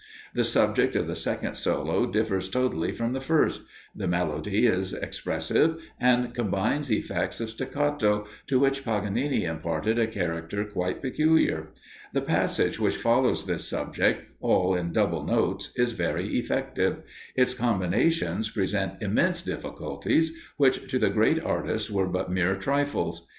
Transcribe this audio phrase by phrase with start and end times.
[0.33, 3.65] The subject of the second solo differs totally from the first;
[3.95, 10.65] the melody is expressive and combines effects of staccato, to which Paganini imparted a character
[10.65, 11.67] quite peculiar.
[12.13, 17.03] The passage which follows this subject, all in double notes, is very effective:
[17.35, 23.29] its combinations present immense difficulties, which to the great artist were but mere trifles.